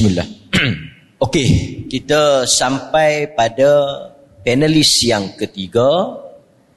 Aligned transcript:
Bismillah. 0.00 0.32
Okey, 1.28 1.48
kita 1.84 2.48
sampai 2.48 3.36
pada 3.36 3.68
panelis 4.40 5.04
yang 5.04 5.36
ketiga, 5.36 6.16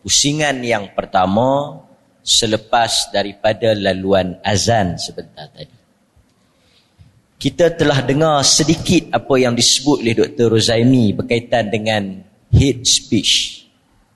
pusingan 0.03 0.59
yang 0.59 0.92
pertama 0.92 1.80
selepas 2.20 3.16
daripada 3.16 3.72
laluan 3.80 4.44
azan 4.44 5.00
sebentar 5.00 5.48
tadi. 5.56 5.72
Kita 7.40 7.72
telah 7.80 8.04
dengar 8.04 8.44
sedikit 8.44 9.16
apa 9.16 9.40
yang 9.40 9.55
disebut 9.55 10.04
oleh 10.04 10.20
Dr. 10.20 10.60
Rozaimi 10.60 11.16
berkaitan 11.16 11.71
dengan 11.71 12.28
hate 12.52 12.84
speech 12.84 13.64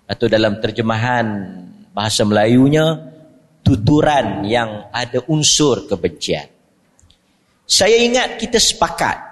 atau 0.04 0.28
dalam 0.28 0.60
terjemahan 0.60 1.56
bahasa 1.96 2.28
Melayunya 2.28 3.08
tuturan 3.64 4.44
yang 4.44 4.92
ada 4.92 5.24
unsur 5.32 5.88
kebencian. 5.88 6.57
Saya 7.68 8.00
ingat 8.00 8.40
kita 8.40 8.58
sepakat 8.58 9.28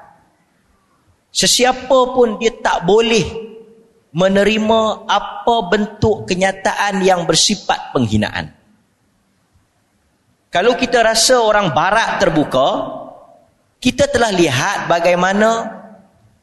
Sesiapa 1.36 2.16
pun 2.16 2.40
dia 2.40 2.56
tak 2.64 2.88
boleh 2.88 3.28
menerima 4.16 5.04
apa 5.04 5.56
bentuk 5.68 6.24
kenyataan 6.24 7.04
yang 7.04 7.28
bersifat 7.28 7.92
penghinaan. 7.92 8.56
Kalau 10.48 10.80
kita 10.80 11.04
rasa 11.04 11.44
orang 11.44 11.76
barat 11.76 12.24
terbuka, 12.24 12.68
kita 13.84 14.08
telah 14.08 14.32
lihat 14.32 14.88
bagaimana 14.88 15.76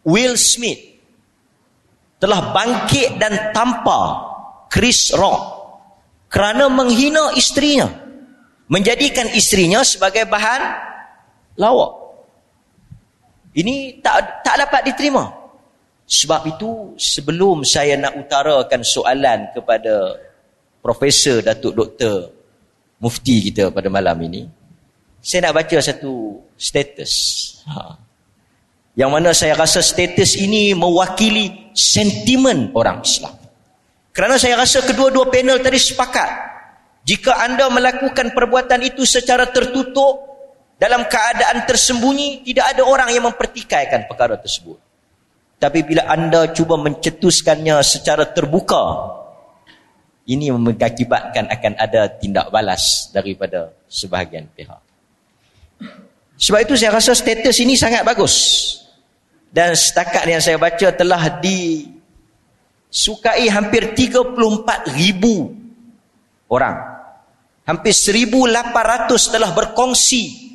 Will 0.05 0.37
Smith 0.37 1.01
telah 2.21 2.53
bangkit 2.53 3.17
dan 3.17 3.49
tampar 3.57 4.29
Chris 4.69 5.09
Rock 5.17 5.41
kerana 6.29 6.69
menghina 6.69 7.33
istrinya. 7.33 7.89
Menjadikan 8.69 9.29
istrinya 9.33 9.81
sebagai 9.85 10.29
bahan 10.29 10.92
lawak. 11.57 11.93
Ini 13.53 14.01
tak 14.01 14.45
tak 14.45 14.57
dapat 14.65 14.81
diterima. 14.89 15.29
Sebab 16.09 16.45
itu 16.49 16.93
sebelum 16.97 17.65
saya 17.65 17.97
nak 17.97 18.17
utarakan 18.17 18.85
soalan 18.85 19.49
kepada 19.53 20.17
Profesor 20.83 21.41
Datuk 21.41 21.73
Doktor 21.73 22.29
Mufti 23.01 23.51
kita 23.51 23.71
pada 23.73 23.89
malam 23.91 24.19
ini, 24.23 24.45
saya 25.23 25.49
nak 25.49 25.63
baca 25.63 25.77
satu 25.79 26.39
status. 26.59 27.13
Ha. 27.67 27.97
Yang 28.93 29.11
mana 29.11 29.31
saya 29.33 29.55
rasa 29.57 29.81
status 29.81 30.37
ini 30.37 30.77
mewakili 30.77 31.73
sentimen 31.73 32.75
orang 32.77 33.01
Islam. 33.01 33.33
Kerana 34.13 34.37
saya 34.37 34.61
rasa 34.61 34.85
kedua-dua 34.85 35.33
panel 35.33 35.65
tadi 35.65 35.81
sepakat. 35.81 36.31
Jika 37.09 37.41
anda 37.41 37.73
melakukan 37.73 38.37
perbuatan 38.37 38.85
itu 38.85 39.09
secara 39.09 39.49
tertutup, 39.49 40.32
dalam 40.83 41.07
keadaan 41.07 41.63
tersembunyi 41.63 42.43
tidak 42.43 42.75
ada 42.75 42.83
orang 42.83 43.15
yang 43.15 43.31
mempertikaikan 43.31 44.11
perkara 44.11 44.35
tersebut. 44.35 44.83
Tapi 45.63 45.87
bila 45.87 46.11
anda 46.11 46.51
cuba 46.51 46.75
mencetuskannya 46.75 47.79
secara 47.87 48.27
terbuka 48.35 49.15
ini 50.27 50.51
mengakibatkan 50.51 51.47
akan 51.47 51.79
ada 51.79 52.11
tindak 52.19 52.51
balas 52.51 53.15
daripada 53.15 53.71
sebahagian 53.87 54.51
pihak. 54.51 54.83
Sebab 56.43 56.67
itu 56.67 56.75
saya 56.75 56.99
rasa 56.99 57.15
status 57.15 57.63
ini 57.63 57.79
sangat 57.79 58.03
bagus. 58.03 58.35
Dan 59.55 59.79
setakat 59.79 60.27
yang 60.27 60.43
saya 60.43 60.59
baca 60.59 60.91
telah 60.91 61.39
disukai 61.39 63.47
hampir 63.47 63.95
34 63.95 64.99
ribu 64.99 65.55
orang. 66.51 66.75
Hampir 67.71 67.95
1800 67.95 69.31
telah 69.31 69.55
berkongsi 69.55 70.52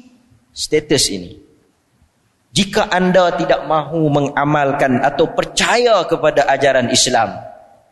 status 0.57 1.13
ini. 1.13 1.37
Jika 2.49 2.89
anda 2.89 3.37
tidak 3.37 3.69
mahu 3.69 4.09
mengamalkan 4.09 5.05
atau 5.05 5.29
percaya 5.29 6.01
kepada 6.09 6.49
ajaran 6.49 6.89
Islam, 6.89 7.37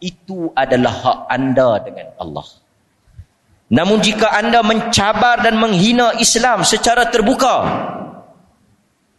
itu 0.01 0.49
adalah 0.57 0.89
hak 0.89 1.19
anda 1.29 1.69
dengan 1.85 2.09
Allah. 2.17 2.47
Namun 3.69 4.01
jika 4.01 4.33
anda 4.33 4.65
mencabar 4.65 5.45
dan 5.45 5.61
menghina 5.61 6.17
Islam 6.17 6.65
secara 6.65 7.13
terbuka, 7.13 7.61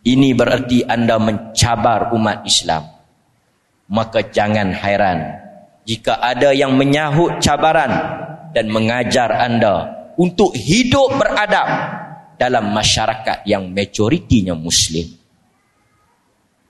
ini 0.03 0.35
berarti 0.35 0.83
anda 0.83 1.23
mencabar 1.23 2.11
umat 2.11 2.43
Islam. 2.43 2.83
Maka 3.87 4.27
jangan 4.27 4.75
hairan 4.75 5.47
jika 5.87 6.19
ada 6.19 6.51
yang 6.51 6.75
menyahut 6.75 7.39
cabaran 7.39 7.95
dan 8.51 8.67
mengajar 8.67 9.31
anda 9.31 10.11
untuk 10.19 10.51
hidup 10.59 11.15
beradab 11.15 11.67
dalam 12.37 12.71
masyarakat 12.71 13.49
yang 13.49 13.69
majoritinya 13.73 14.53
muslim. 14.53 15.09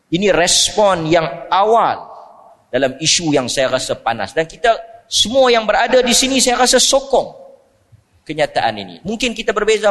Ini 0.07 0.31
respon 0.31 1.11
yang 1.11 1.51
awal 1.51 2.07
dalam 2.71 2.95
isu 3.03 3.35
yang 3.35 3.51
saya 3.51 3.75
rasa 3.75 3.99
panas 3.99 4.31
dan 4.31 4.47
kita 4.47 4.75
semua 5.11 5.51
yang 5.51 5.67
berada 5.67 5.99
di 6.03 6.15
sini 6.15 6.39
saya 6.39 6.63
rasa 6.63 6.79
sokong 6.79 7.35
kenyataan 8.23 8.75
ini. 8.79 8.97
Mungkin 9.03 9.35
kita 9.35 9.51
berbeza 9.51 9.91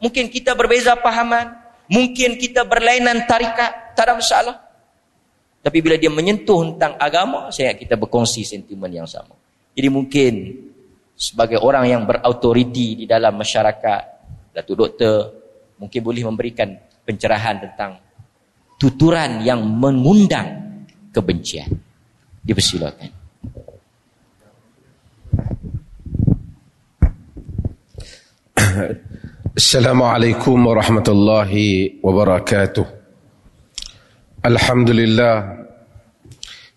mungkin 0.00 0.28
kita 0.28 0.52
berbeza 0.52 0.96
pahaman, 1.00 1.52
mungkin 1.88 2.36
kita 2.36 2.64
berlainan 2.68 3.24
tarikat, 3.24 3.96
tak 3.96 4.04
ada 4.08 4.14
masalah. 4.16 4.56
Tapi 5.64 5.78
bila 5.84 5.96
dia 6.00 6.08
menyentuh 6.08 6.76
tentang 6.76 6.96
agama, 6.96 7.50
saya 7.52 7.74
kita 7.74 7.98
berkongsi 7.98 8.46
sentimen 8.46 8.88
yang 8.88 9.08
sama. 9.08 9.36
Jadi 9.74 9.88
mungkin 9.90 10.32
sebagai 11.18 11.58
orang 11.58 11.84
yang 11.90 12.02
berautoriti 12.06 13.04
di 13.04 13.04
dalam 13.04 13.34
masyarakat 13.36 14.17
Datuk 14.52 14.76
Doktor 14.76 15.32
mungkin 15.78 16.00
boleh 16.02 16.22
memberikan 16.26 16.74
pencerahan 17.06 17.60
tentang 17.62 17.98
tuturan 18.78 19.42
yang 19.42 19.62
mengundang 19.62 20.82
kebencian. 21.10 21.68
Dipersilakan. 22.42 23.10
Assalamualaikum 29.58 30.54
warahmatullahi 30.54 31.98
wabarakatuh. 32.00 32.86
Alhamdulillah 34.38 35.66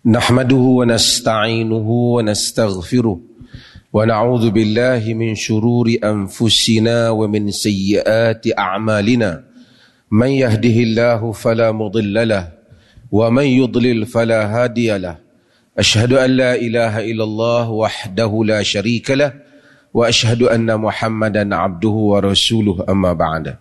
nahmaduhu 0.02 0.82
wa 0.82 0.90
nasta'inuhu 0.90 2.18
wa 2.18 2.26
nastaghfiruh 2.26 3.31
ونعوذ 3.93 4.49
بالله 4.49 5.13
من 5.13 5.35
شرور 5.35 5.87
انفسنا 6.03 7.09
ومن 7.09 7.51
سيئات 7.51 8.43
اعمالنا 8.59 9.43
من 10.11 10.27
يهده 10.27 10.77
الله 10.87 11.31
فلا 11.31 11.71
مضل 11.71 12.27
له 12.27 12.51
ومن 13.11 13.43
يضلل 13.43 14.05
فلا 14.05 14.41
هادي 14.45 14.97
له 14.97 15.15
اشهد 15.77 16.13
ان 16.13 16.29
لا 16.29 16.55
اله 16.55 16.93
الا 17.11 17.23
الله 17.23 17.65
وحده 17.71 18.31
لا 18.45 18.63
شريك 18.63 19.11
له 19.11 19.33
واشهد 19.93 20.43
ان 20.43 20.77
محمدا 20.77 21.55
عبده 21.55 21.89
ورسوله 21.89 22.85
اما 22.89 23.13
بعد 23.13 23.55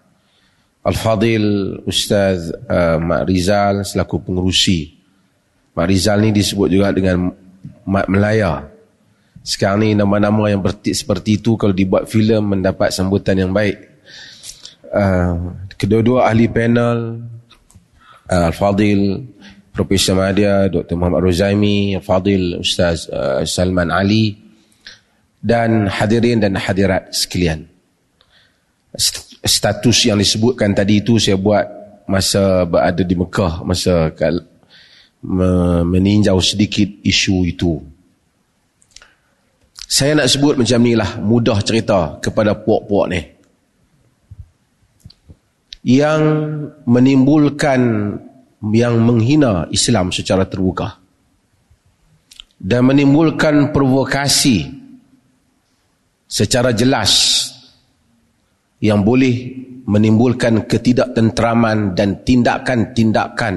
الفضيل 0.87 1.45
استاذ 1.89 2.53
Mak 3.09 3.23
Rizal 3.27 3.83
selaku 3.89 4.21
pengurusi 4.21 4.93
Mak 5.75 5.87
Rizal 5.89 6.21
ni 6.21 6.31
disebut 6.37 6.69
juga 6.69 6.93
dengan 6.93 7.33
Mak 7.89 8.07
Melaya 8.13 8.69
sekarang 9.42 9.82
ni 9.82 9.90
nama-nama 9.98 10.54
yang 10.54 10.62
bertik 10.62 10.94
seperti 10.94 11.42
itu 11.42 11.58
kalau 11.58 11.74
dibuat 11.74 12.06
filem 12.06 12.58
mendapat 12.58 12.94
sambutan 12.94 13.38
yang 13.42 13.50
baik. 13.50 13.90
Uh, 14.92 15.58
kedua-dua 15.80 16.30
ahli 16.30 16.46
panel 16.46 17.26
uh, 18.30 18.48
Al-Fadil 18.52 19.26
Profesor 19.72 20.20
Mahathir, 20.20 20.70
Dr. 20.70 20.94
Muhammad 21.00 21.26
Rozaimi, 21.26 21.98
Al-Fadil 21.98 22.62
Ustaz 22.62 23.10
uh, 23.10 23.42
Salman 23.48 23.90
Ali 23.90 24.38
dan 25.42 25.90
hadirin 25.90 26.38
dan 26.38 26.54
hadirat 26.54 27.10
sekalian. 27.10 27.66
Status 29.42 30.06
yang 30.06 30.22
disebutkan 30.22 30.78
tadi 30.78 31.02
itu 31.02 31.18
saya 31.18 31.34
buat 31.34 31.66
masa 32.06 32.68
berada 32.68 33.02
di 33.02 33.16
Mekah, 33.18 33.66
masa 33.66 34.14
meninjau 35.82 36.38
sedikit 36.44 36.86
isu 37.02 37.50
itu. 37.50 37.91
Saya 39.92 40.16
nak 40.16 40.32
sebut 40.32 40.56
macam 40.56 40.80
ni 40.88 40.96
lah, 40.96 41.20
mudah 41.20 41.60
cerita 41.60 42.16
kepada 42.24 42.56
puak-puak 42.56 43.06
ni. 43.12 43.20
Yang 45.84 46.22
menimbulkan, 46.88 47.82
yang 48.72 48.96
menghina 49.04 49.68
Islam 49.68 50.16
secara 50.16 50.48
terbuka. 50.48 50.96
Dan 52.56 52.88
menimbulkan 52.88 53.76
provokasi 53.76 54.64
secara 56.24 56.72
jelas 56.72 57.12
yang 58.80 59.04
boleh 59.04 59.60
menimbulkan 59.92 60.72
ketidaktentraman 60.72 62.00
dan 62.00 62.24
tindakan-tindakan 62.24 63.56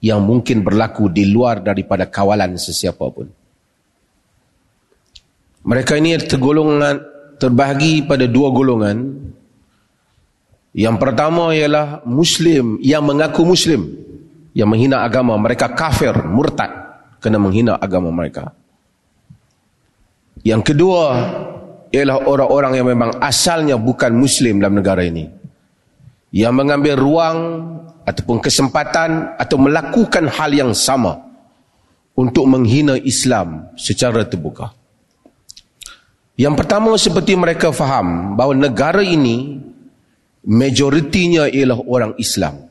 yang 0.00 0.24
mungkin 0.24 0.64
berlaku 0.64 1.12
di 1.12 1.28
luar 1.28 1.60
daripada 1.60 2.08
kawalan 2.08 2.56
sesiapa 2.56 3.04
pun. 3.12 3.45
Mereka 5.66 5.98
ini 5.98 6.14
tergolongan 6.22 7.02
terbahagi 7.42 8.06
pada 8.06 8.24
dua 8.30 8.54
golongan 8.54 9.18
Yang 10.76 10.96
pertama 11.00 11.56
ialah 11.56 12.04
Muslim 12.04 12.76
yang 12.84 13.00
mengaku 13.00 13.48
Muslim. 13.48 13.96
Yang 14.52 14.68
menghina 14.68 15.08
agama. 15.08 15.32
Mereka 15.40 15.72
kafir, 15.72 16.12
murtad. 16.28 16.68
Kena 17.16 17.40
menghina 17.40 17.80
agama 17.80 18.12
mereka. 18.12 18.52
Yang 20.44 20.62
kedua 20.68 21.04
ialah 21.88 22.28
orang-orang 22.28 22.76
yang 22.76 22.86
memang 22.92 23.16
asalnya 23.24 23.80
bukan 23.80 24.12
Muslim 24.12 24.60
dalam 24.60 24.76
negara 24.76 25.00
ini. 25.00 25.32
Yang 26.28 26.54
mengambil 26.60 26.94
ruang 27.00 27.38
ataupun 28.04 28.44
kesempatan 28.44 29.40
atau 29.40 29.56
melakukan 29.56 30.28
hal 30.28 30.52
yang 30.52 30.76
sama 30.76 31.24
untuk 32.12 32.44
menghina 32.44 33.00
Islam 33.00 33.72
secara 33.80 34.28
terbuka. 34.28 34.76
Yang 36.36 36.54
pertama 36.60 36.92
seperti 37.00 37.32
mereka 37.32 37.72
faham 37.72 38.36
bahawa 38.36 38.52
negara 38.52 39.00
ini 39.00 39.56
majoritinya 40.44 41.48
ialah 41.48 41.80
orang 41.88 42.12
Islam. 42.20 42.68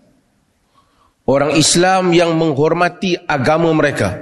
Orang 1.26 1.58
Islam 1.58 2.14
yang 2.14 2.38
menghormati 2.38 3.18
agama 3.26 3.74
mereka 3.74 4.14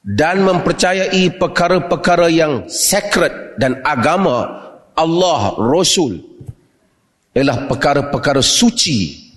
dan 0.00 0.40
mempercayai 0.40 1.36
perkara-perkara 1.36 2.32
yang 2.32 2.64
sacred 2.72 3.60
dan 3.60 3.84
agama 3.84 4.64
Allah 4.96 5.52
Rasul 5.60 6.16
ialah 7.36 7.68
perkara-perkara 7.68 8.40
suci 8.40 9.28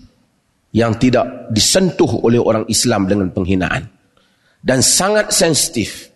yang 0.71 0.95
tidak 0.95 1.51
disentuh 1.51 2.23
oleh 2.23 2.39
orang 2.39 2.63
Islam 2.71 3.03
dengan 3.03 3.27
penghinaan 3.35 3.89
dan 4.63 4.79
sangat 4.79 5.35
sensitif 5.35 6.08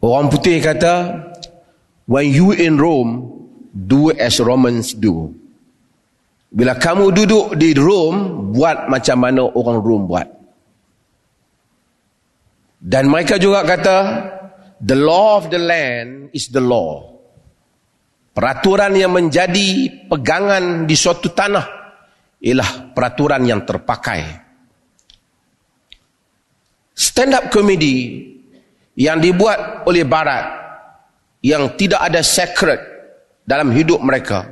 Orang 0.00 0.32
putih 0.32 0.64
kata, 0.64 1.28
when 2.08 2.32
you 2.32 2.56
in 2.56 2.80
Rome, 2.80 3.36
do 3.76 4.08
as 4.16 4.40
Romans 4.40 4.96
do. 4.96 5.36
Bila 6.50 6.74
kamu 6.74 7.12
duduk 7.12 7.54
di 7.54 7.76
Rome, 7.76 8.50
buat 8.56 8.88
macam 8.88 9.16
mana 9.20 9.44
orang 9.44 9.78
Rome 9.78 10.04
buat. 10.08 10.28
Dan 12.80 13.12
mereka 13.12 13.36
juga 13.36 13.60
kata, 13.60 13.98
the 14.80 14.96
law 14.96 15.36
of 15.36 15.52
the 15.52 15.60
land 15.60 16.32
is 16.32 16.48
the 16.48 16.64
law. 16.64 17.12
Peraturan 18.32 18.96
yang 18.96 19.12
menjadi 19.12 20.00
pegangan 20.08 20.88
di 20.88 20.96
suatu 20.96 21.28
tanah 21.28 21.66
ialah 22.40 22.96
peraturan 22.96 23.44
yang 23.44 23.68
terpakai. 23.68 24.48
Stand 26.96 27.36
up 27.36 27.52
comedy 27.52 28.24
yang 28.98 29.22
dibuat 29.22 29.86
oleh 29.86 30.02
barat 30.06 30.46
yang 31.40 31.72
tidak 31.78 32.00
ada 32.04 32.20
sacred 32.20 32.80
dalam 33.46 33.72
hidup 33.72 33.98
mereka 34.02 34.46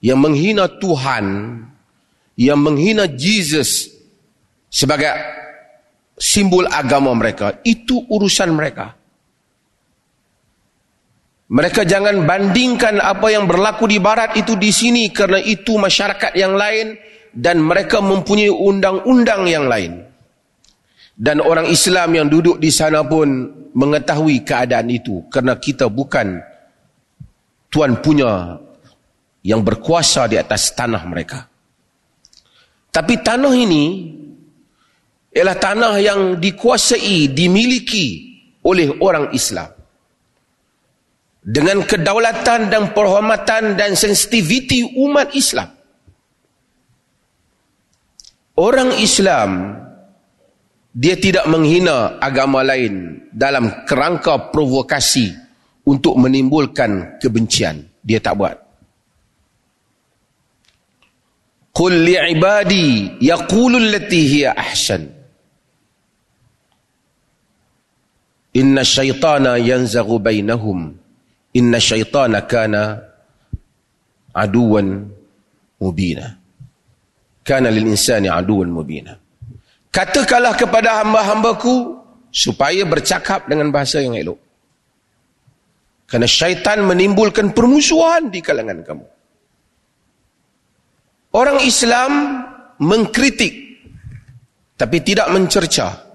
yang 0.00 0.18
menghina 0.18 0.66
Tuhan 0.66 1.24
yang 2.40 2.56
menghina 2.56 3.04
Jesus 3.04 3.92
sebagai 4.72 5.12
simbol 6.20 6.64
agama 6.68 7.12
mereka. 7.12 7.60
Itu 7.64 8.04
urusan 8.08 8.52
mereka. 8.52 8.96
Mereka 11.50 11.82
jangan 11.82 12.22
bandingkan 12.24 13.02
apa 13.02 13.26
yang 13.34 13.50
berlaku 13.50 13.90
di 13.90 13.98
barat 13.98 14.38
itu 14.38 14.54
di 14.54 14.70
sini 14.70 15.10
kerana 15.10 15.42
itu 15.42 15.74
masyarakat 15.74 16.38
yang 16.38 16.54
lain 16.54 16.94
dan 17.34 17.58
mereka 17.58 17.98
mempunyai 17.98 18.54
undang-undang 18.54 19.50
yang 19.50 19.66
lain 19.66 20.06
dan 21.20 21.44
orang 21.44 21.68
Islam 21.68 22.16
yang 22.16 22.32
duduk 22.32 22.56
di 22.56 22.72
sana 22.72 23.04
pun 23.04 23.28
mengetahui 23.76 24.40
keadaan 24.40 24.88
itu 24.88 25.28
kerana 25.28 25.60
kita 25.60 25.92
bukan 25.92 26.40
tuan 27.68 28.00
punya 28.00 28.56
yang 29.44 29.60
berkuasa 29.60 30.24
di 30.32 30.40
atas 30.40 30.72
tanah 30.72 31.04
mereka. 31.04 31.44
Tapi 32.88 33.20
tanah 33.20 33.52
ini 33.52 33.84
ialah 35.36 35.56
tanah 35.60 35.94
yang 36.00 36.20
dikuasai, 36.40 37.28
dimiliki 37.28 38.06
oleh 38.64 38.96
orang 39.04 39.28
Islam. 39.36 39.76
Dengan 41.40 41.84
kedaulatan 41.84 42.72
dan 42.72 42.96
perhormatan 42.96 43.76
dan 43.76 43.92
sensitiviti 43.92 44.96
umat 44.96 45.36
Islam. 45.36 45.68
Orang 48.56 48.92
Islam 49.00 49.80
dia 50.90 51.14
tidak 51.14 51.46
menghina 51.46 52.18
agama 52.18 52.66
lain 52.66 53.22
dalam 53.30 53.86
kerangka 53.86 54.50
provokasi 54.50 55.30
untuk 55.86 56.18
menimbulkan 56.18 57.22
kebencian. 57.22 57.86
Dia 58.02 58.18
tak 58.18 58.34
buat. 58.34 58.56
Qul 61.70 61.94
li'ibadi 61.94 63.22
yaqulu 63.22 63.78
allati 63.78 64.20
hiya 64.26 64.50
ahsan. 64.58 65.06
Inna 68.58 68.82
syaitana 68.82 69.62
yanzaghu 69.62 70.18
bainahum. 70.18 70.90
Inna 71.54 71.78
syaitana 71.78 72.42
kana 72.50 72.98
aduwan 74.34 75.06
mubina. 75.78 76.34
Kana 77.46 77.70
lil 77.70 77.94
insani 77.94 78.26
aduwan 78.26 78.74
mubina. 78.74 79.19
Katakanlah 79.90 80.54
kepada 80.54 81.02
hamba-hambaku 81.02 81.98
supaya 82.30 82.86
bercakap 82.86 83.50
dengan 83.50 83.74
bahasa 83.74 83.98
yang 83.98 84.14
elok. 84.14 84.38
Kerana 86.06 86.26
syaitan 86.30 86.82
menimbulkan 86.86 87.50
permusuhan 87.50 88.30
di 88.30 88.38
kalangan 88.38 88.82
kamu. 88.86 89.06
Orang 91.30 91.62
Islam 91.62 92.42
mengkritik 92.82 93.82
tapi 94.74 94.98
tidak 95.02 95.30
mencerca. 95.30 96.06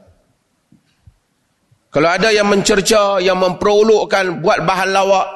Kalau 1.92 2.12
ada 2.12 2.28
yang 2.28 2.52
mencerca, 2.52 3.24
yang 3.24 3.40
memperolokkan 3.40 4.44
buat 4.44 4.68
bahan 4.68 4.90
lawak 4.92 5.28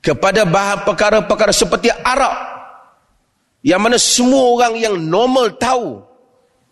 kepada 0.00 0.48
bahan 0.48 0.88
perkara-perkara 0.88 1.52
seperti 1.52 1.92
Arab 1.92 2.32
yang 3.60 3.84
mana 3.84 4.00
semua 4.00 4.56
orang 4.56 4.80
yang 4.80 4.96
normal 4.96 5.52
tahu 5.60 6.00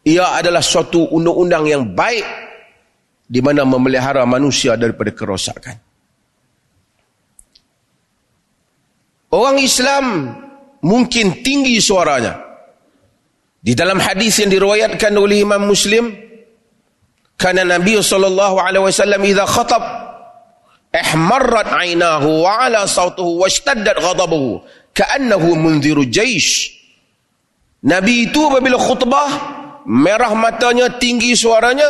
ia 0.08 0.40
adalah 0.40 0.64
suatu 0.64 1.12
undang-undang 1.12 1.68
yang 1.68 1.84
baik 1.92 2.24
di 3.28 3.44
mana 3.44 3.68
memelihara 3.68 4.24
manusia 4.24 4.72
daripada 4.80 5.12
kerosakan. 5.12 5.76
Orang 9.28 9.60
Islam 9.60 10.32
mungkin 10.80 11.44
tinggi 11.44 11.76
suaranya. 11.84 12.40
Di 13.60 13.76
dalam 13.76 14.00
hadis 14.00 14.40
yang 14.40 14.48
diriwayatkan 14.48 15.12
oleh 15.12 15.44
Imam 15.44 15.68
Muslim, 15.68 16.08
kana 17.36 17.68
Nabi 17.68 18.00
sallallahu 18.00 18.56
alaihi 18.56 18.88
wasallam 18.88 19.20
idza 19.28 19.44
khatab 19.44 19.82
ihmarrat 20.88 21.68
'ainahu 21.68 22.48
wa 22.48 22.64
'ala 22.64 22.88
sawtuhu 22.88 23.44
washtaddat 23.44 24.00
ghadabuhu 24.00 24.64
ka'annahu 24.96 25.52
munziru 25.60 26.08
jaysh. 26.08 26.72
Nabi 27.84 28.32
itu 28.32 28.40
apabila 28.48 28.80
khutbah 28.80 29.30
merah 29.88 30.36
matanya, 30.36 30.92
tinggi 31.00 31.32
suaranya. 31.32 31.88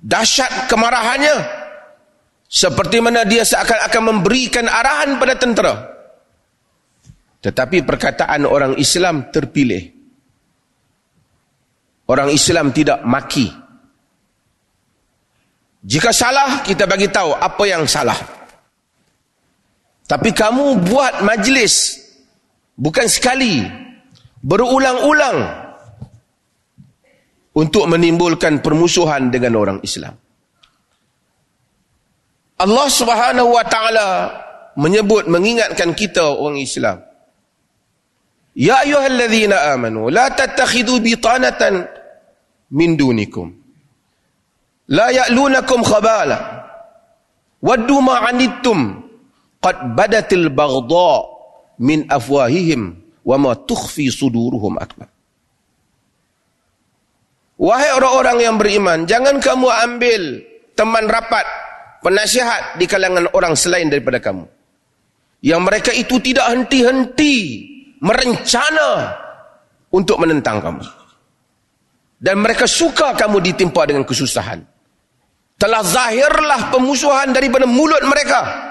Dahsyat 0.00 0.70
kemarahannya. 0.70 1.58
Seperti 2.50 2.98
mana 2.98 3.22
dia 3.26 3.46
seakan-akan 3.46 4.02
memberikan 4.10 4.66
arahan 4.66 5.18
pada 5.22 5.34
tentera. 5.38 5.74
Tetapi 7.40 7.86
perkataan 7.86 8.42
orang 8.42 8.74
Islam 8.78 9.30
terpilih. 9.30 9.98
Orang 12.10 12.34
Islam 12.34 12.74
tidak 12.74 13.06
maki. 13.06 13.54
Jika 15.80 16.10
salah, 16.10 16.60
kita 16.66 16.84
bagi 16.90 17.06
tahu 17.06 17.32
apa 17.32 17.64
yang 17.64 17.86
salah. 17.86 18.18
Tapi 20.10 20.34
kamu 20.34 20.90
buat 20.90 21.22
majlis 21.22 22.02
bukan 22.80 23.06
sekali 23.06 23.60
berulang-ulang 24.40 25.38
untuk 27.52 27.84
menimbulkan 27.84 28.64
permusuhan 28.64 29.28
dengan 29.28 29.52
orang 29.60 29.78
Islam. 29.84 30.16
Allah 32.60 32.88
Subhanahu 32.88 33.52
wa 33.52 33.64
taala 33.68 34.08
menyebut 34.80 35.28
mengingatkan 35.28 35.92
kita 35.92 36.24
orang 36.32 36.60
Islam. 36.60 37.04
Ya 38.56 38.80
ayyuhalladzina 38.84 39.76
amanu 39.76 40.08
la 40.08 40.32
tattakhidhu 40.32 41.00
bitanatan 41.04 41.84
min 42.72 42.96
dunikum. 42.96 43.52
La 44.90 45.08
ya'lunakum 45.14 45.80
khabala. 45.86 46.38
Waddu 47.60 47.96
ma 48.00 48.24
'anittum 48.24 49.04
qad 49.60 49.94
badatil 49.94 50.48
baghdha' 50.50 51.39
min 51.80 52.04
afwahihim 52.06 53.00
wa 53.24 53.36
ma 53.40 53.52
tukhfi 53.56 54.12
suduruhum 54.12 54.76
akbar. 54.76 55.08
Wahai 57.60 57.92
orang-orang 57.92 58.38
yang 58.40 58.56
beriman, 58.56 59.04
jangan 59.04 59.36
kamu 59.36 59.68
ambil 59.68 60.22
teman 60.72 61.04
rapat 61.08 61.44
penasihat 62.00 62.80
di 62.80 62.88
kalangan 62.88 63.28
orang 63.36 63.52
selain 63.52 63.92
daripada 63.92 64.16
kamu. 64.16 64.48
Yang 65.40 65.60
mereka 65.60 65.90
itu 65.92 66.20
tidak 66.20 66.48
henti-henti 66.52 67.36
merencana 68.00 69.12
untuk 69.92 70.16
menentang 70.20 70.60
kamu. 70.60 70.84
Dan 72.20 72.44
mereka 72.44 72.68
suka 72.68 73.16
kamu 73.16 73.40
ditimpa 73.40 73.88
dengan 73.88 74.04
kesusahan. 74.04 74.60
Telah 75.56 75.84
zahirlah 75.84 76.72
pemusuhan 76.72 77.32
daripada 77.32 77.64
mulut 77.64 78.00
mereka. 78.04 78.69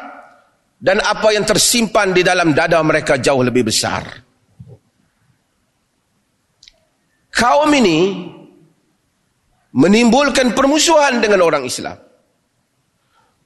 Dan 0.80 1.04
apa 1.04 1.36
yang 1.36 1.44
tersimpan 1.44 2.16
di 2.16 2.24
dalam 2.24 2.56
dada 2.56 2.80
mereka 2.80 3.20
jauh 3.20 3.44
lebih 3.44 3.68
besar. 3.68 4.08
Kaum 7.36 7.72
ini 7.76 8.00
menimbulkan 9.76 10.56
permusuhan 10.56 11.20
dengan 11.20 11.44
orang 11.44 11.68
Islam. 11.68 12.00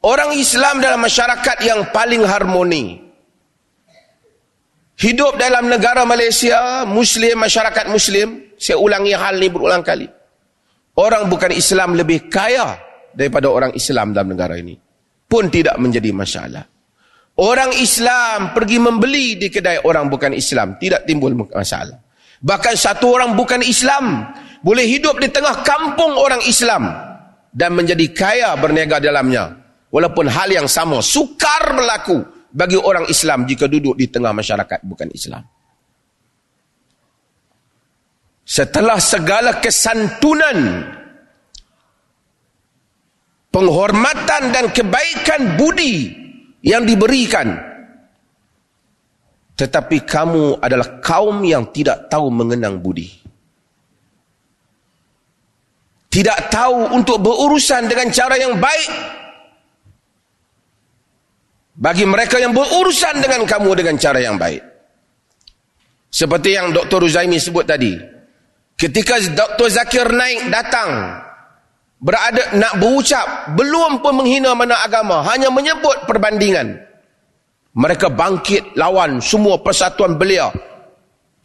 Orang 0.04 0.36
Islam 0.36 0.84
dalam 0.84 1.02
masyarakat 1.02 1.58
yang 1.64 1.90
paling 1.90 2.22
harmoni. 2.22 3.02
Hidup 4.94 5.42
dalam 5.42 5.74
negara 5.74 6.06
Malaysia, 6.06 6.86
Muslim, 6.86 7.42
masyarakat 7.42 7.90
Muslim, 7.90 8.54
saya 8.62 8.78
ulangi 8.78 9.16
hal 9.16 9.42
ini 9.42 9.50
berulang 9.50 9.82
kali. 9.82 10.06
Orang 10.94 11.32
bukan 11.34 11.50
Islam 11.50 11.98
lebih 11.98 12.30
kaya 12.30 12.78
daripada 13.16 13.50
orang 13.50 13.74
Islam 13.74 14.14
dalam 14.14 14.34
negara 14.34 14.54
ini. 14.60 14.78
Pun 15.26 15.50
tidak 15.50 15.80
menjadi 15.82 16.14
masalah. 16.14 16.73
Orang 17.34 17.74
Islam 17.82 18.54
pergi 18.54 18.78
membeli 18.78 19.40
di 19.42 19.50
kedai 19.50 19.82
orang 19.82 20.06
bukan 20.10 20.38
Islam. 20.38 20.78
Tidak 20.78 21.08
timbul 21.10 21.34
masalah. 21.34 21.98
Bahkan 22.44 22.74
satu 22.78 23.10
orang 23.10 23.34
bukan 23.34 23.66
Islam 23.66 24.30
boleh 24.62 24.86
hidup 24.86 25.18
di 25.18 25.34
tengah 25.34 25.66
kampung 25.66 26.14
orang 26.14 26.46
Islam 26.46 26.94
dan 27.50 27.74
menjadi 27.74 28.06
kaya 28.14 28.50
berniaga 28.60 29.02
dalamnya 29.02 29.64
Walaupun 29.94 30.26
hal 30.26 30.50
yang 30.50 30.66
sama 30.66 31.06
sukar 31.06 31.70
berlaku 31.70 32.26
bagi 32.50 32.82
orang 32.82 33.06
Islam 33.06 33.46
jika 33.46 33.70
duduk 33.70 33.94
di 33.94 34.10
tengah 34.10 34.34
masyarakat 34.34 34.82
bukan 34.82 35.06
Islam. 35.14 35.46
Setelah 38.42 38.98
segala 38.98 39.62
kesantunan, 39.62 40.82
penghormatan 43.54 44.50
dan 44.50 44.74
kebaikan 44.74 45.62
budi 45.62 46.23
yang 46.64 46.88
diberikan, 46.88 47.60
tetapi 49.54 50.08
kamu 50.08 50.64
adalah 50.64 51.04
kaum 51.04 51.44
yang 51.44 51.70
tidak 51.76 52.08
tahu 52.08 52.32
mengenang 52.32 52.80
budi. 52.80 53.12
Tidak 56.08 56.54
tahu 56.54 56.94
untuk 56.94 57.20
berurusan 57.26 57.90
dengan 57.90 58.08
cara 58.14 58.38
yang 58.38 58.62
baik 58.62 58.92
bagi 61.74 62.06
mereka 62.06 62.38
yang 62.38 62.54
berurusan 62.54 63.18
dengan 63.18 63.50
kamu 63.50 63.70
dengan 63.74 63.98
cara 63.98 64.22
yang 64.22 64.38
baik. 64.38 64.62
Seperti 66.14 66.54
yang 66.54 66.70
Dr. 66.70 67.10
Ruzaimi 67.10 67.42
sebut 67.42 67.66
tadi. 67.66 67.98
Ketika 68.78 69.18
Dr. 69.34 69.68
Zakir 69.74 70.06
naik 70.14 70.54
datang. 70.54 70.90
Berada 72.04 72.52
nak 72.60 72.84
berucap. 72.84 73.56
Belum 73.56 74.04
pun 74.04 74.20
menghina 74.20 74.52
mana 74.52 74.84
agama. 74.84 75.24
Hanya 75.24 75.48
menyebut 75.48 76.04
perbandingan. 76.04 76.76
Mereka 77.74 78.12
bangkit 78.12 78.76
lawan 78.76 79.24
semua 79.24 79.64
persatuan 79.64 80.20
belia. 80.20 80.52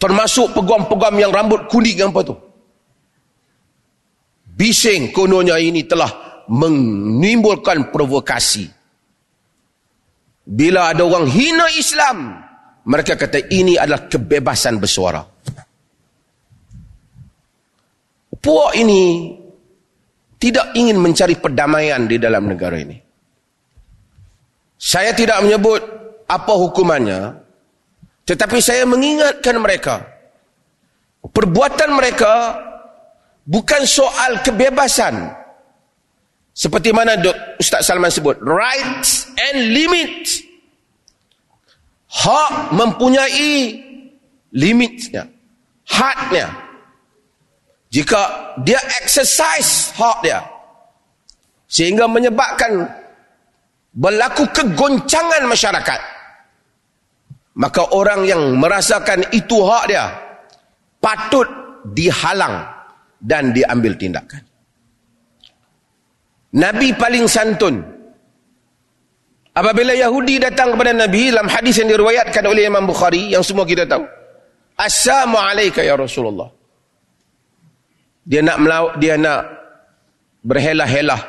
Termasuk 0.03 0.59
peguam-peguam 0.59 1.15
yang 1.15 1.31
rambut 1.31 1.71
kuning 1.71 2.03
apa 2.03 2.21
tu. 2.27 2.35
Bising 4.59 5.15
kononnya 5.15 5.63
ini 5.63 5.87
telah 5.87 6.43
menimbulkan 6.51 7.95
provokasi. 7.95 8.67
Bila 10.43 10.91
ada 10.91 11.07
orang 11.07 11.31
hina 11.31 11.71
Islam, 11.79 12.35
mereka 12.83 13.15
kata 13.15 13.47
ini 13.55 13.79
adalah 13.79 14.11
kebebasan 14.11 14.83
bersuara. 14.83 15.23
Puak 18.39 18.73
ini 18.75 19.35
tidak 20.39 20.75
ingin 20.79 21.03
mencari 21.03 21.35
perdamaian 21.35 22.07
di 22.07 22.17
dalam 22.17 22.47
negara 22.47 22.79
ini. 22.79 22.97
Saya 24.79 25.11
tidak 25.11 25.43
menyebut 25.43 25.83
apa 26.31 26.53
hukumannya, 26.55 27.35
tetapi 28.23 28.63
saya 28.63 28.87
mengingatkan 28.87 29.59
mereka. 29.59 30.07
Perbuatan 31.19 31.91
mereka 31.93 32.55
bukan 33.43 33.83
soal 33.83 34.39
kebebasan, 34.47 35.35
seperti 36.55 36.95
mana 36.95 37.19
Ustaz 37.59 37.87
Salman 37.87 38.11
sebut, 38.11 38.39
rights 38.43 39.31
and 39.35 39.75
limits. 39.75 40.43
Hak 42.09 42.73
mempunyai 42.73 43.79
limitnya. 44.51 45.29
Haknya. 45.87 46.68
Jika 47.89 48.21
dia 48.61 48.81
exercise 49.01 49.93
hak 49.97 50.19
dia. 50.21 50.45
Sehingga 51.69 52.09
menyebabkan 52.09 52.85
berlaku 53.97 54.45
kegoncangan 54.53 55.49
masyarakat. 55.49 56.01
Maka 57.59 57.83
orang 57.91 58.29
yang 58.29 58.55
merasakan 58.61 59.25
itu 59.33 59.65
hak 59.65 59.85
dia. 59.89 60.07
Patut 61.01 61.49
dihalang 61.97 62.67
dan 63.19 63.51
diambil 63.57 63.97
tindakan. 63.97 64.43
Nabi 66.55 66.93
paling 66.97 67.29
santun. 67.29 67.83
Apabila 69.53 69.91
Yahudi 69.91 70.39
datang 70.39 70.79
kepada 70.79 70.95
Nabi 70.95 71.35
dalam 71.35 71.51
hadis 71.51 71.83
yang 71.83 71.91
diriwayatkan 71.91 72.47
oleh 72.47 72.71
Imam 72.71 72.87
Bukhari 72.87 73.35
yang 73.35 73.43
semua 73.43 73.67
kita 73.67 73.85
tahu. 73.91 74.07
Assalamualaikum 74.79 75.83
ya 75.83 75.99
Rasulullah. 75.99 76.58
Dia 78.29 78.45
nak 78.45 78.61
melawak, 78.61 79.01
dia 79.01 79.17
nak 79.17 79.41
berhelah-helah 80.45 81.21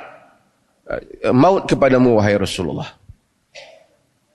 uh, 0.91 1.31
maut 1.31 1.63
kepadamu 1.63 2.19
wahai 2.19 2.35
Rasulullah. 2.35 2.91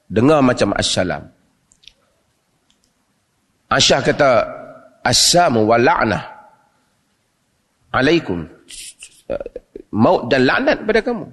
Dengar 0.08 0.40
macam 0.40 0.72
assalam. 0.72 1.28
Aisyah 3.68 4.00
kata 4.00 4.30
assalamu 5.04 5.68
wa 5.68 5.76
la'nah 5.76 6.22
alaikum 7.92 8.48
maut 9.94 10.26
dan 10.26 10.42
laknat 10.44 10.82
pada 10.82 11.00
kamu. 11.00 11.26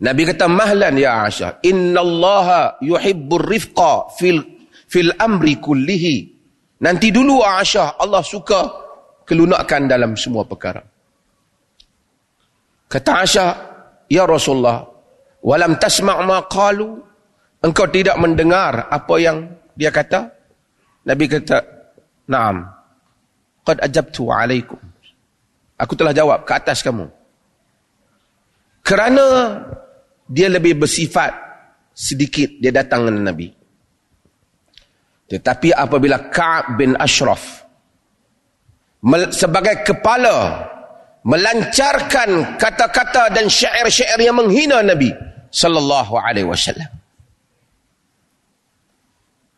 Nabi 0.00 0.22
kata 0.24 0.48
mahlan 0.48 0.96
ya 0.96 1.28
Aisyah, 1.28 1.60
innallaha 1.60 2.80
yuhibbur 2.80 3.44
rifqa 3.44 4.08
fil 4.16 4.40
fil 4.88 5.12
amri 5.20 5.60
kullihi. 5.60 6.16
Nanti 6.80 7.12
dulu 7.12 7.44
Aisyah, 7.44 8.00
Allah 8.00 8.24
suka 8.24 8.60
kelunakan 9.30 9.86
dalam 9.86 10.18
semua 10.18 10.42
perkara. 10.42 10.82
Kata 12.90 13.22
Aisyah, 13.22 13.50
ya 14.10 14.26
Rasulullah, 14.26 14.82
walam 15.46 15.78
tasma' 15.78 16.18
ma 16.26 16.42
qalu, 16.50 16.98
engkau 17.62 17.86
tidak 17.86 18.18
mendengar 18.18 18.90
apa 18.90 19.14
yang 19.22 19.46
dia 19.78 19.94
kata? 19.94 20.34
Nabi 21.06 21.30
kata, 21.30 21.62
"Na'am. 22.26 22.66
Qad 23.62 23.78
ajabtu 23.86 24.26
'alaikum." 24.26 24.82
Aku 25.78 25.94
telah 25.94 26.10
jawab 26.10 26.42
ke 26.42 26.50
atas 26.50 26.82
kamu. 26.82 27.06
Kerana 28.82 29.24
dia 30.26 30.50
lebih 30.50 30.82
bersifat 30.82 31.30
sedikit 31.94 32.58
dia 32.58 32.74
datang 32.74 33.06
dengan 33.06 33.30
Nabi. 33.30 33.48
Tetapi 35.30 35.70
apabila 35.70 36.26
Ka'ab 36.26 36.74
bin 36.74 36.98
Ashraf 36.98 37.69
sebagai 39.32 39.80
kepala 39.84 40.68
melancarkan 41.24 42.56
kata-kata 42.60 43.32
dan 43.32 43.48
syair-syair 43.48 44.20
yang 44.20 44.36
menghina 44.36 44.80
Nabi 44.84 45.12
sallallahu 45.52 46.16
alaihi 46.20 46.48
wasallam 46.48 46.88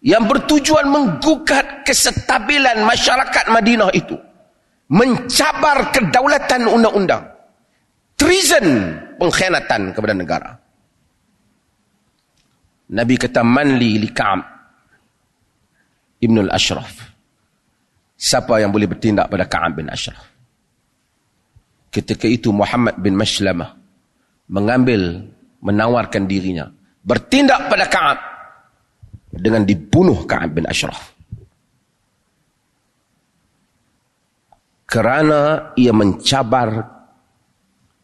yang 0.03 0.27
bertujuan 0.27 0.91
menggugat 0.91 1.87
kesetabilan 1.87 2.83
masyarakat 2.83 3.47
Madinah 3.51 3.91
itu 3.95 4.19
mencabar 4.91 5.95
kedaulatan 5.95 6.69
undang-undang. 6.69 7.25
Treason, 8.19 8.99
pengkhianatan 9.17 9.95
kepada 9.95 10.15
negara. 10.15 10.51
Nabi 12.93 13.15
kata 13.17 13.41
manli 13.41 13.97
li 13.97 14.11
Ka'ab 14.13 14.43
Ibn 16.23 16.37
al-Ashraf. 16.45 17.12
Siapa 18.23 18.63
yang 18.63 18.71
boleh 18.71 18.87
bertindak 18.87 19.27
pada 19.27 19.51
Ka'ab 19.51 19.83
bin 19.83 19.91
Ashraf? 19.91 20.23
Ketika 21.91 22.31
itu 22.31 22.55
Muhammad 22.55 23.03
bin 23.03 23.19
Mashlamah 23.19 23.75
mengambil, 24.47 25.27
menawarkan 25.59 26.31
dirinya. 26.31 26.71
Bertindak 27.03 27.67
pada 27.67 27.91
Ka'ab 27.91 28.19
dengan 29.35 29.67
dibunuh 29.67 30.23
Ka'ab 30.23 30.55
bin 30.55 30.71
Ashraf. 30.71 31.13
kerana 34.93 35.73
ia 35.81 35.89
mencabar 35.97 36.69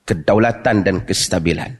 kedaulatan 0.08 0.76
dan 0.80 0.96
kestabilan. 1.04 1.76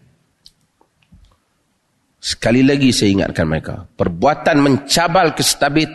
Sekali 2.21 2.61
lagi 2.61 2.93
saya 2.93 3.17
ingatkan 3.17 3.49
mereka. 3.49 3.89
Perbuatan 3.89 4.61
mencabal 4.61 5.33
kestabil, 5.33 5.89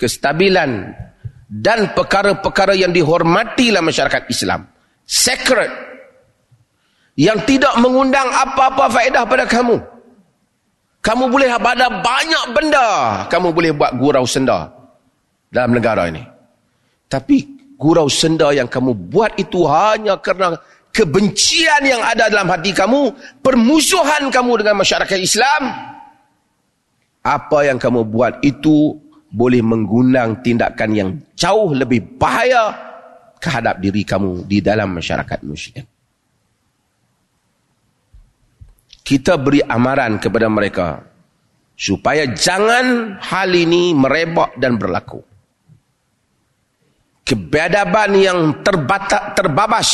kestabilan 0.00 0.88
dan 1.46 1.94
perkara-perkara 1.94 2.74
yang 2.74 2.90
dihormati 2.90 3.70
dalam 3.70 3.86
masyarakat 3.86 4.22
Islam. 4.26 4.66
Sacred. 5.06 5.70
Yang 7.16 7.56
tidak 7.56 7.74
mengundang 7.80 8.28
apa-apa 8.28 8.92
faedah 8.92 9.24
pada 9.24 9.48
kamu. 9.48 9.80
Kamu 11.00 11.24
boleh 11.30 11.48
ada 11.48 11.86
banyak 11.88 12.44
benda. 12.52 12.88
Kamu 13.30 13.54
boleh 13.54 13.70
buat 13.72 13.94
gurau 13.96 14.26
senda 14.26 14.68
dalam 15.48 15.78
negara 15.78 16.10
ini. 16.10 16.20
Tapi 17.06 17.46
gurau 17.78 18.10
senda 18.10 18.50
yang 18.50 18.66
kamu 18.66 18.92
buat 19.08 19.38
itu 19.38 19.62
hanya 19.70 20.18
kerana 20.18 20.58
kebencian 20.90 21.86
yang 21.86 22.02
ada 22.02 22.26
dalam 22.32 22.48
hati 22.50 22.74
kamu, 22.74 23.14
permusuhan 23.44 24.32
kamu 24.32 24.64
dengan 24.64 24.80
masyarakat 24.80 25.18
Islam, 25.20 25.62
apa 27.20 27.58
yang 27.68 27.76
kamu 27.76 28.08
buat 28.08 28.40
itu 28.40 28.96
boleh 29.28 29.60
menggunakan 29.60 30.40
tindakan 30.40 30.90
yang 30.96 31.10
jauh 31.36 31.76
lebih 31.76 32.16
bahaya 32.16 32.72
kehadap 33.36 33.78
diri 33.78 34.02
kamu 34.02 34.48
di 34.48 34.64
dalam 34.64 34.96
masyarakat 34.96 35.40
muslim. 35.44 35.84
Kita 39.06 39.38
beri 39.38 39.62
amaran 39.62 40.18
kepada 40.18 40.50
mereka 40.50 40.98
supaya 41.78 42.26
jangan 42.34 43.20
hal 43.22 43.54
ini 43.54 43.94
merebak 43.94 44.58
dan 44.58 44.74
berlaku. 44.80 45.22
Kebedaban 47.22 48.18
yang 48.18 48.38
terbatas, 48.66 49.34
terbabas 49.38 49.90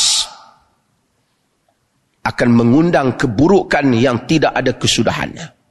akan 2.23 2.49
mengundang 2.55 3.13
keburukan 3.19 3.85
yang 3.93 4.23
tidak 4.25 4.55
ada 4.55 4.71
kesudahannya. 4.73 5.62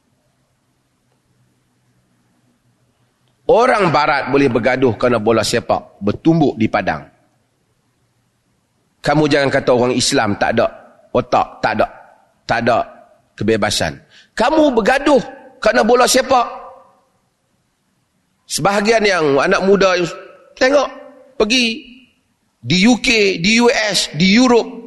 Orang 3.53 3.93
barat 3.93 4.33
boleh 4.33 4.49
bergaduh 4.49 4.97
kerana 4.97 5.21
bola 5.21 5.45
sepak 5.45 6.01
bertumbuk 6.01 6.57
di 6.57 6.65
padang. 6.65 7.05
Kamu 9.03 9.29
jangan 9.29 9.53
kata 9.53 9.69
orang 9.69 9.93
Islam 9.93 10.33
tak 10.41 10.57
ada 10.57 10.65
otak, 11.13 11.61
tak 11.61 11.77
ada 11.77 11.87
tak 12.49 12.65
ada 12.65 12.77
kebebasan. 13.37 13.93
Kamu 14.33 14.73
bergaduh 14.73 15.21
kerana 15.61 15.85
bola 15.85 16.09
sepak. 16.09 16.65
Sebahagian 18.49 19.05
yang 19.05 19.37
anak 19.37 19.61
muda 19.61 20.01
tengok 20.57 20.89
pergi 21.37 21.93
di 22.57 22.77
UK, 22.89 23.37
di 23.37 23.61
US, 23.61 24.09
di 24.17 24.33
Europe 24.33 24.83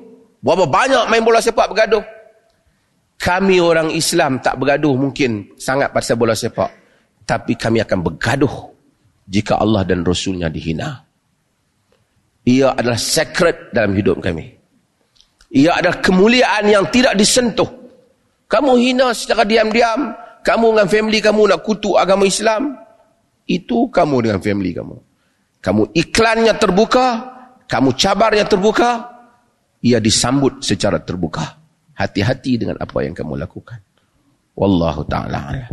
Berapa 0.46 0.62
banyak 0.62 1.10
main 1.10 1.26
bola 1.26 1.42
sepak 1.42 1.74
bergaduh. 1.74 2.06
Kami 3.18 3.58
orang 3.58 3.90
Islam 3.90 4.38
tak 4.38 4.62
bergaduh 4.62 4.94
mungkin 4.94 5.58
sangat 5.58 5.90
pasal 5.90 6.14
bola 6.14 6.38
sepak. 6.38 6.85
Tapi 7.26 7.58
kami 7.58 7.82
akan 7.82 7.98
bergaduh 8.06 8.54
jika 9.26 9.58
Allah 9.58 9.82
dan 9.82 10.06
Rasulnya 10.06 10.46
dihina. 10.46 11.02
Ia 12.46 12.78
adalah 12.78 12.94
secret 12.94 13.74
dalam 13.74 13.98
hidup 13.98 14.22
kami. 14.22 14.54
Ia 15.50 15.82
adalah 15.82 15.98
kemuliaan 15.98 16.70
yang 16.70 16.86
tidak 16.94 17.18
disentuh. 17.18 17.66
Kamu 18.46 18.78
hina 18.78 19.10
secara 19.10 19.42
diam-diam. 19.42 20.14
Kamu 20.46 20.66
dengan 20.70 20.86
family 20.86 21.18
kamu 21.18 21.50
nak 21.50 21.60
kutuk 21.66 21.98
agama 21.98 22.22
Islam. 22.22 22.78
Itu 23.50 23.90
kamu 23.90 24.30
dengan 24.30 24.38
family 24.38 24.70
kamu. 24.70 24.96
Kamu 25.58 25.82
iklannya 25.90 26.54
terbuka. 26.54 27.06
Kamu 27.66 27.98
cabarnya 27.98 28.46
terbuka 28.46 29.16
ia 29.86 30.02
disambut 30.02 30.66
secara 30.66 30.98
terbuka. 30.98 31.62
Hati-hati 31.96 32.60
dengan 32.60 32.76
apa 32.82 33.06
yang 33.06 33.14
kamu 33.16 33.40
lakukan. 33.40 33.80
Wallahu 34.58 35.06
ta'ala 35.08 35.38
alam. 35.52 35.72